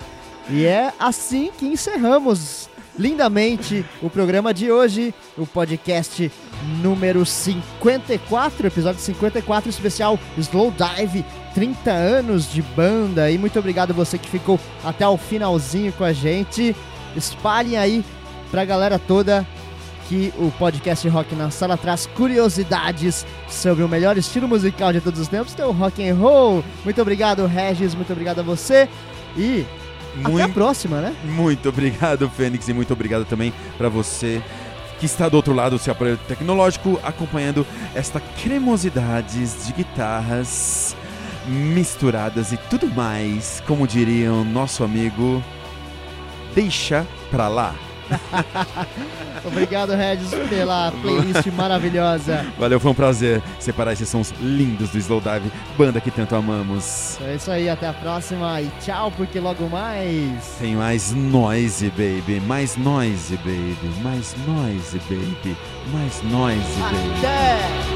E 0.49 0.65
é 0.65 0.93
assim 0.99 1.51
que 1.57 1.67
encerramos 1.67 2.69
lindamente 2.99 3.85
o 4.01 4.09
programa 4.09 4.55
de 4.55 4.71
hoje, 4.71 5.13
o 5.37 5.47
podcast 5.47 6.31
número 6.81 7.27
54, 7.27 8.69
episódio 8.69 9.01
54 9.01 9.69
especial 9.69 10.19
Slow 10.39 10.73
Dive, 10.73 11.25
30 11.53 11.91
anos 11.91 12.51
de 12.51 12.63
banda. 12.63 13.31
E 13.31 13.37
muito 13.37 13.59
obrigado 13.59 13.93
você 13.93 14.19
que 14.19 14.29
ficou 14.29 14.59
até 14.85 15.07
o 15.07 15.17
finalzinho 15.17 15.93
com 15.93 16.05
a 16.05 16.13
gente. 16.13 16.75
Espalhem 17.17 17.77
aí 17.77 18.05
pra 18.51 18.65
galera 18.65 18.99
toda 18.99 19.47
que 20.09 20.33
o 20.39 20.53
podcast 20.53 21.09
Rock 21.09 21.35
na 21.35 21.51
Sala 21.51 21.77
traz 21.77 22.07
curiosidades 22.07 23.27
sobre 23.49 23.83
o 23.83 23.89
melhor 23.89 24.17
estilo 24.17 24.47
musical 24.47 24.93
de 24.93 25.01
todos 25.01 25.19
os 25.19 25.27
tempos, 25.27 25.55
que 25.55 25.61
é 25.61 25.67
o 25.67 25.73
rock 25.73 26.09
and 26.09 26.15
roll. 26.15 26.65
Muito 26.85 27.03
obrigado, 27.03 27.45
Regis, 27.47 27.97
muito 27.97 28.13
obrigado 28.13 28.39
a 28.39 28.43
você 28.45 28.89
e 29.37 29.67
até 30.21 30.29
a 30.29 30.31
Muito, 30.31 30.55
próxima, 30.55 31.01
né? 31.01 31.15
muito 31.25 31.69
obrigado, 31.69 32.29
Fênix, 32.31 32.69
e 32.69 32.73
muito 32.73 32.93
obrigado 32.93 33.25
também 33.25 33.53
pra 33.77 33.89
você 33.89 34.43
que 34.99 35.07
está 35.07 35.29
do 35.29 35.37
outro 35.37 35.53
lado 35.53 35.77
do 35.77 35.79
seu 35.79 35.93
aparelho 35.93 36.19
tecnológico 36.27 36.99
acompanhando 37.03 37.67
esta 37.95 38.19
cremosidades 38.19 39.67
de 39.67 39.73
guitarras 39.73 40.97
misturadas 41.47 42.51
e 42.53 42.57
tudo 42.71 42.89
mais, 42.89 43.63
como 43.67 43.87
diriam 43.87 44.45
nosso 44.45 44.83
amigo, 44.83 45.43
deixa 46.55 47.07
pra 47.31 47.47
lá. 47.49 47.75
Obrigado, 49.45 49.95
Regis, 49.95 50.31
pela 50.49 50.93
playlist 51.03 51.47
maravilhosa. 51.53 52.45
Valeu, 52.59 52.81
foi 52.81 52.91
um 52.91 52.95
prazer 52.95 53.43
separar 53.59 53.93
esses 53.93 54.09
sons 54.09 54.33
lindos 54.41 54.91
do 54.91 54.99
Slowdive, 54.99 55.51
banda 55.77 56.01
que 56.01 56.11
tanto 56.11 56.35
amamos. 56.35 57.19
É 57.23 57.35
isso 57.35 57.51
aí, 57.51 57.69
até 57.69 57.89
a 57.89 57.93
próxima 57.93 58.61
e 58.61 58.71
tchau, 58.85 59.13
porque 59.17 59.39
logo 59.41 59.69
mais. 59.69 60.57
Tem 60.59 60.75
mais 60.75 61.13
noise, 61.13 61.91
baby, 61.91 62.41
mais 62.47 62.77
noise, 62.77 63.37
baby, 63.39 63.77
mais 64.03 64.35
noise, 64.47 64.99
baby, 65.09 65.57
mais 65.93 66.23
noise, 66.23 66.81
baby. 66.81 67.19
Até! 67.19 67.96